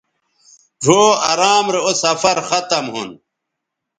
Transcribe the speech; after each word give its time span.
ڙھؤ 0.83 1.03
ارام 1.31 1.65
رے 1.73 1.79
اوسفرختم 1.87 2.85
ھون 2.93 3.09